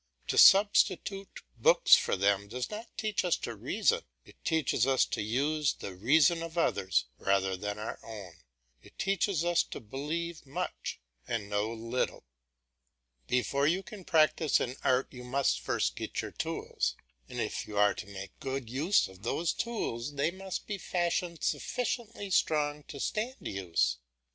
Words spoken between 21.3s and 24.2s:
sufficiently strong to stand use.